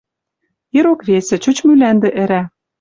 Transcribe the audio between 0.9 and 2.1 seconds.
весӹ. Чуч мӱлӓндӹ